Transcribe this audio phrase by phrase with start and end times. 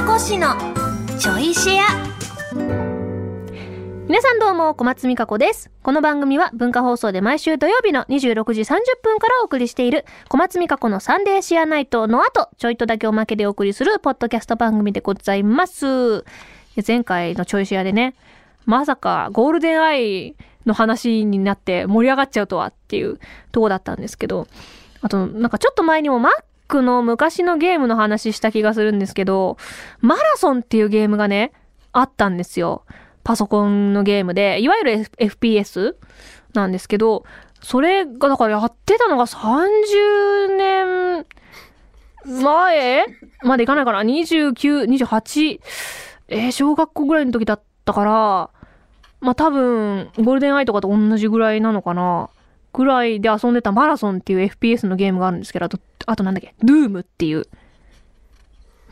[0.00, 0.54] まこ氏の
[1.18, 1.86] ちょいシェア
[4.06, 5.72] 皆さんどうも、小松美香子です。
[5.82, 16.24] この番組は文化放送で毎週土曜日の26時30分からお送りしている小松美香子のサンデーシェアナイトの後、ちょいとだけおまけでお送りするポッドキャスト番組でございます。
[16.86, 18.14] 前回のちょいシェアでね、
[18.66, 23.18] まさかゴールデンアイの話になって盛り上がっちゃうとはっていう
[23.50, 24.46] とこだったんですけど、
[25.00, 26.20] あとなんかちょっと前にも
[26.68, 29.56] クの昔のゲームの話した気がするんですけど、
[30.00, 31.52] マラソンっていうゲームがね、
[31.92, 32.84] あったんですよ。
[33.24, 35.94] パソコンのゲームで、いわゆる F- FPS
[36.54, 37.24] なんですけど、
[37.60, 41.26] それがだからやってたのが30年
[42.42, 43.06] 前
[43.42, 45.60] までいかないかな ?29、28、
[46.28, 48.50] えー小学校ぐらいの時だったから、
[49.20, 52.28] まあ多分、ゴールデンアイとかと同じぐらいなのかな
[52.78, 57.48] ぐらいで遊んでたマラソンっていう FPS のゲームがあるんですけど、あと、あとなんだっけ、ドゥームっていう。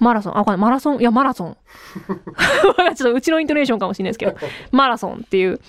[0.01, 0.61] マラソン、あ、わかんない。
[0.61, 1.57] マラソン、いや、マラソン。
[2.97, 4.35] ちょっとうちのイントネーションかもしれないですけど、
[4.73, 5.61] マラソンっていう、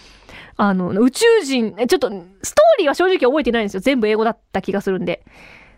[0.55, 3.81] あの、宇宙人、ちょっと、ストーリーは正直覚えてないんですよ。
[3.81, 5.23] 全部英語だった気がするんで。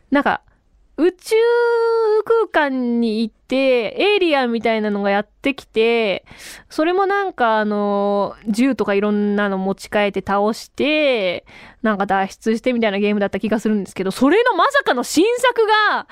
[0.10, 0.42] なんか、
[1.00, 1.36] 宇宙
[2.26, 6.26] 空間に行って、エイリアンみたいなのがやってきて、
[6.70, 11.46] それもなんかあの、銃とかいろんなの持ち替えて倒して、
[11.82, 16.08] なんか脱出してみたいなゲームだった気がするんですけど、それのまさかの新作が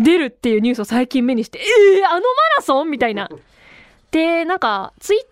[0.00, 2.22] 出るっていうニュースを最近目にして、えー、あのマ
[2.56, 3.28] ラソンみたいな。
[4.10, 5.26] で、なんか、ツイッタ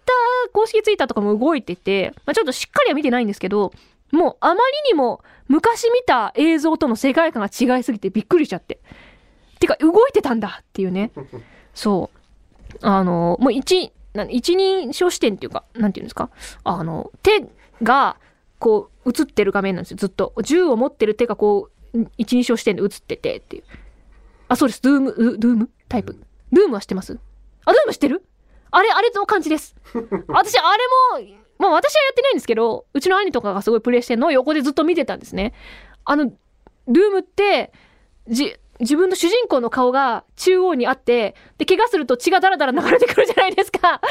[0.48, 3.72] ー、公式ツイッターとかも動いてて、まあ、ちょっとしっかりは見てないんですけど、
[4.12, 4.60] もうあまり
[4.92, 8.78] にも昔見た映像との世界観が違いすぎてびっくりしちゃって。
[9.58, 11.10] てか、動いてたんだっていうね。
[11.74, 12.78] そう。
[12.82, 16.30] あの、もう一、な一人称視点っていうか、なんていうんですか？
[16.64, 17.46] あの、手
[17.82, 18.16] が、
[18.58, 20.34] こう、映ってる画面なんですよ、ずっと。
[20.42, 23.64] 銃を持ってる手がこう、一人称視点で映っててっていう。
[24.48, 24.82] あ、そうです。
[24.82, 25.70] ドゥーム、ドゥドゥーム？
[25.88, 26.16] タイプ。
[26.52, 27.18] ドゥームは知ってます？
[27.64, 28.24] あ、ドゥーム知ってる？
[28.70, 29.74] あれ、あれの感じです。
[30.28, 30.62] 私、あ
[31.18, 35.52] れも、まあ私はやってないんですけど、うちの兄とかがすごいプレイしてんのを横でずっと見てたんですね。
[36.04, 37.72] あの、ドゥームって、
[38.28, 43.78] じ、自分の主人公の顔が中央にあって、で、怪我すると血がダラダラ流れてくるじゃないですか。
[43.86, 44.08] あの顔が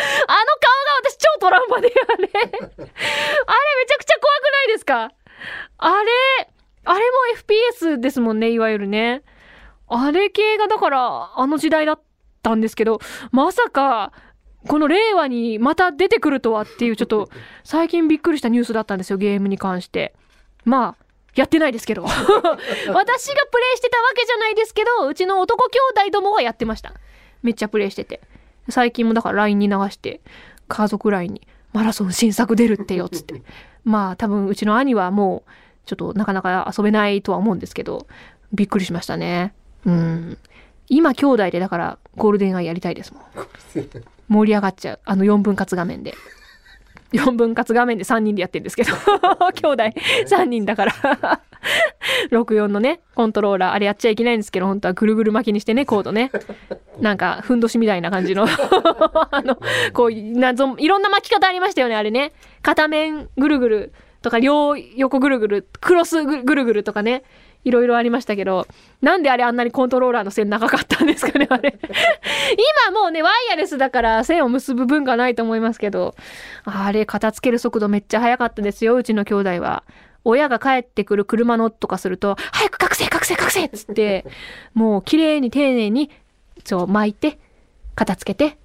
[1.09, 2.15] 私超トラウマで、あれ。
[2.15, 5.11] あれめちゃくちゃ怖くないですか？
[5.77, 6.09] あれ、
[6.85, 9.23] あれも FPS ですもんね、いわゆるね。
[9.87, 12.01] あれ系がだから、あの時代だっ
[12.41, 12.99] たんですけど、
[13.31, 14.13] まさか、
[14.67, 17.29] この令和にまた出てくるとはっていう、ちょっと、
[17.63, 20.13] 最近びっくりしたニュースだったんですよ、ゲームに関して。
[20.65, 21.05] まあ、
[21.35, 22.03] やってないですけど。
[22.05, 22.97] 私がプレイ
[23.77, 26.93] してたわけじゃないですけど、うちの男兄弟どもはやってました。
[27.41, 28.21] めっちゃプレイしてて。
[28.69, 30.21] 最近もだから LINE に流して、
[30.67, 33.41] 家族 LINE に、マラソン新作出るってよ、つって。
[33.83, 35.51] まあ、多分うちの兄はもう、
[35.85, 38.07] ちょっとなかなか遊べないとは思うんですけど、
[38.53, 39.53] びっくりしましたね。
[39.85, 40.37] うん。
[40.91, 43.23] 今兄弟でだからゴールデンアイやりたいですもん。
[44.27, 44.99] 盛り上がっちゃう。
[45.05, 46.13] あの4分割画面で。
[47.13, 48.91] 4分割画面で3人でやってるんですけど。
[49.55, 49.83] 兄弟
[50.27, 50.91] 3人だから。
[52.31, 56.31] 64のね、コントローラー、あれやっちゃいけないんですけど、本当はぐるぐる巻きにしてね、コードね。
[56.99, 58.45] なんか、ふんどしみたいな感じの。
[58.45, 59.57] あの、
[59.93, 62.33] こう、謎、いろんな巻き方ありましたよね、あれね。
[62.63, 67.23] 片面ぐるぐるとか、両横ぐるぐる、クロスぐるぐるぐるとかね。
[67.63, 68.67] いろいろありましたけど、
[69.01, 71.77] なんであれあんなにコントローラーの線長かったんですかね、あれ。
[72.89, 76.15] 今もうね、ワイヤレスだから線を結ぶ文化ないと思いますけど、
[76.65, 79.83] あれ、片付ける速度めっちゃ速かったですよ、うちの兄弟は。
[80.23, 84.25] 親が帰ってくる車の音とかすると、早く覚醒覚醒覚醒っつって、
[84.73, 86.11] もう綺麗に丁寧に、
[86.63, 87.39] そう、巻いて、
[87.95, 88.57] 片付けて、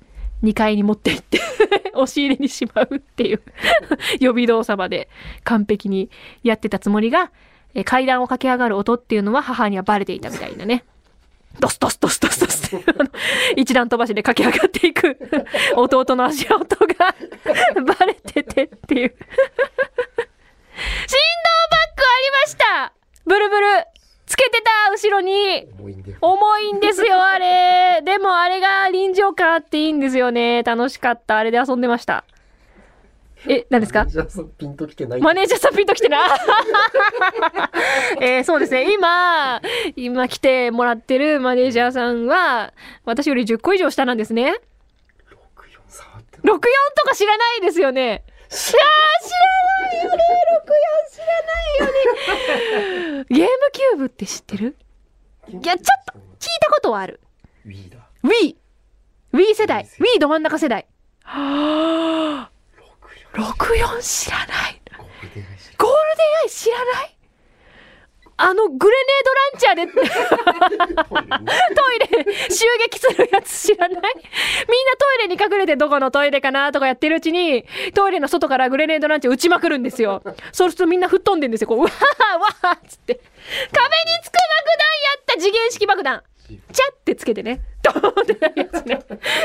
[0.42, 1.40] 2階に持って行って、
[1.94, 3.42] 押し入れにしまうっていう、
[4.20, 5.08] 予備動作まで
[5.44, 6.10] 完璧に
[6.42, 7.30] やってたつもりが、
[7.74, 10.84] え階段を駆け上がる音っていうのは母にはバレていたみたいなね。
[11.60, 12.84] ドスドスドスドスドスって、
[13.56, 15.16] 一段飛ばしで駆け上がっていく
[15.74, 17.14] 弟の足音が
[17.98, 19.08] バレててっていう。
[19.08, 19.24] 振動
[20.76, 22.92] バッグありました
[23.24, 23.66] ブルブル
[24.26, 25.68] つけてた後ろに。
[26.20, 28.02] 重いんですよ、あれ。
[28.02, 30.62] でもあれが臨場感あっていいんですよね。
[30.64, 31.38] 楽しかった。
[31.38, 32.24] あれで遊んでました。
[33.48, 34.06] え、何ですか？
[34.06, 35.20] じゃあ、そうピンときてない。
[35.20, 36.18] マネージャーさんピンと来てな。
[38.20, 38.92] えーそうですね。
[38.92, 39.60] 今、
[39.96, 42.72] 今来てもらってるマネージャーさんは、
[43.04, 44.54] 私より10個以上下なんですね。
[45.30, 46.58] 64触って64と
[47.08, 48.24] か知らないですよね。
[48.26, 50.24] い知らないよね。
[51.08, 51.32] 64知らな
[51.62, 53.24] いよね。
[53.30, 54.76] ゲームキューブって知ってる？
[55.48, 55.76] いや、ちょっ
[56.06, 57.20] と聞いたことはある。
[57.66, 57.98] Wii だ。
[58.24, 58.56] Wii。
[59.34, 59.98] Wii 世代 Wii 世。
[59.98, 60.86] 代 Wii ど真ん中世代。
[61.24, 62.55] は ぁ
[63.36, 64.80] 64知らない。
[64.96, 65.44] ゴールデン
[66.42, 67.16] アイ知らない？
[68.38, 69.92] あのグレネードランチャーで。
[71.74, 72.06] トイレ
[72.50, 73.98] 襲撃するやつ知らない？
[73.98, 74.14] みんなト
[75.24, 80.22] イレに隠れてどこのトイレかなとかやってるうちにトイレの外からグレネードランチャー撃ちまくるんですよ。
[80.52, 81.68] そうするとみんな吹っ飛んでんですよ。
[81.68, 83.14] こううわーわーっつって。
[83.14, 83.30] 壁に
[84.22, 84.42] つく爆
[84.78, 87.60] 弾やった次元式爆弾チャってつけてね。
[87.82, 88.98] ドーンってなるやつね。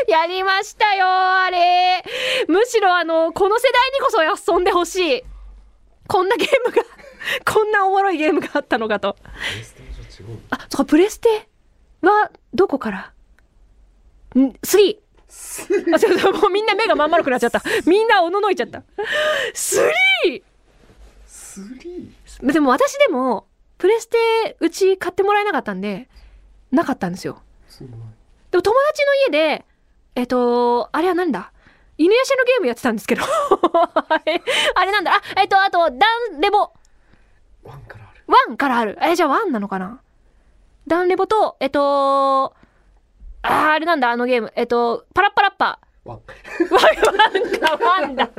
[0.08, 2.04] やりましたよ、あれ。
[2.48, 5.24] むしろあの、この世代にこそ遊んでほしい。
[6.08, 6.84] こんなゲームが、
[7.52, 9.16] こんなおもろいゲームがあったのかと。
[10.52, 11.48] あ、そっか、プレステ
[12.02, 13.14] は、どこから？
[14.40, 14.98] ん ?3!
[15.94, 17.64] あ、そうそう、もうみんな目がまん丸くなっちゃった。
[17.86, 18.84] みんなおののいちゃった。
[19.54, 20.44] 3!
[21.26, 22.12] スリ
[22.54, 23.48] でも私でも、
[23.78, 26.08] プレステ、うち買ってもらえなかったんで、
[26.72, 27.42] なかったんですよ。
[27.70, 28.74] ーすでも友達
[29.06, 29.66] の家で、
[30.16, 31.52] えっと、あれはなんだ？
[31.98, 33.24] 犬夜叉のゲームやってたんですけど。
[34.76, 35.14] あれなんだ？
[35.14, 35.96] あ、えっと、あと、ダ
[36.36, 36.72] ンレボ。
[37.64, 38.98] ワンからあるワンからある。
[39.02, 40.02] え、じゃあワンなのかな？
[40.88, 42.56] ダンレボと、えっと、
[43.44, 44.52] あー、あれなんだ、あのゲーム。
[44.56, 45.80] えっと、パラッパラッパ。
[46.04, 46.22] ワン
[46.72, 46.88] ワン、ワ
[47.38, 48.24] ンだ、 ワンだ。
[48.26, 48.34] ワ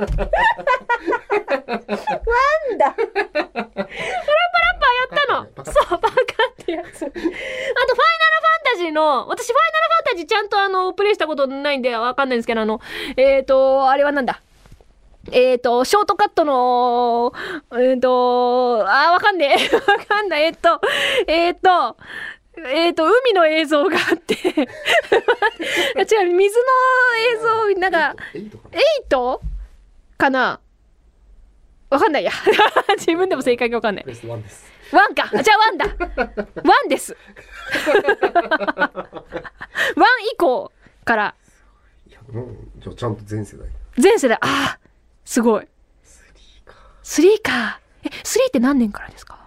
[2.73, 2.91] ンだ。
[2.91, 5.25] パラッパラッパやっ
[5.55, 5.71] たの。
[5.71, 7.09] そう、バカってやつ。
[9.03, 12.81] の、私、ファイナルファンタジーちゃんとあの、プレイしたことないんでわかんないんですけど、あの、
[13.17, 14.41] えっ、ー、と、あれはなんだ？
[15.31, 17.33] えっ、ー、と、ショートカットの、
[17.71, 19.75] えっ、ー、と、あー、わかんねえ。
[19.75, 20.43] わかんない。
[20.43, 20.81] えっと、
[21.27, 21.97] えっ、と、
[22.57, 24.51] えっ、と、海の映像があって、 違
[26.27, 26.65] う、水の
[27.31, 28.49] 映像、なんか、エイ
[29.09, 29.41] ト？
[30.17, 30.59] かな？
[31.89, 32.31] わかんないや。
[32.97, 34.05] 自分でも正解がわかんない
[34.93, 35.29] ワンか。
[35.33, 35.85] あじゃあワンだ。
[36.63, 37.17] ワンです。
[39.95, 40.71] ワン以降
[41.03, 41.35] から
[42.07, 43.67] いやもうじゃあちゃんと全世代
[43.97, 44.79] 全世代、ああ、
[45.25, 45.67] すごい。
[46.03, 47.79] スリーか3か。
[48.03, 49.39] え、3って何年からですか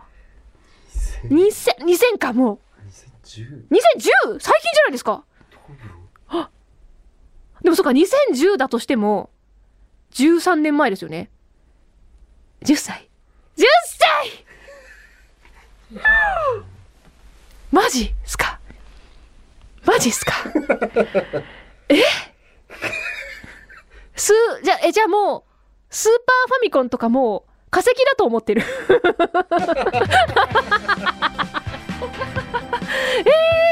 [1.25, 1.85] ？2000 ?2000、
[2.15, 2.61] 2000か、も
[3.25, 3.67] 2010う。
[3.71, 4.41] 2010!
[4.41, 5.25] 最近じゃないですか。
[7.63, 9.31] でもそうか、2010だとしても、
[10.13, 11.31] 13年前ですよね。
[12.63, 13.11] 10歳。
[13.57, 13.67] 10歳
[17.71, 18.59] マジっすか？
[19.85, 20.33] マジっすか？
[21.89, 22.03] え？
[24.17, 24.33] す、
[24.65, 25.43] じゃ、え、じゃあもう、
[25.91, 28.63] スーパーファミコンとかもう、化石だと思ってる。
[28.63, 33.66] えー、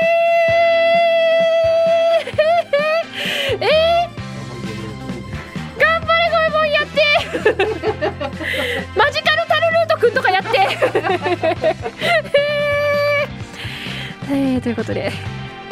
[14.64, 15.12] ということで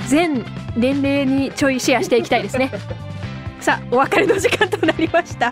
[0.07, 0.45] 全
[0.77, 2.71] 年齢にちょいシェアしていきたいですね。
[3.61, 5.51] さあお別れの時間となりました。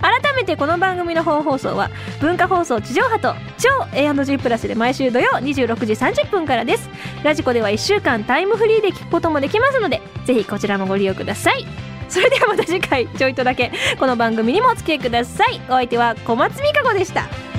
[0.00, 1.90] 改めてこの番組の本放送は
[2.20, 6.88] 文化放送地上波と超 A&G プラスで毎週土曜26時30分からです。
[7.24, 11.66] ラジコでは1週間タイムフリーで聞くこともできますのでぜひこちらもご利用ください。
[12.08, 15.60] それではまた次回ちょいとだけこの番組にもお付き合いください。
[15.68, 17.49] お相手は小松美香子でした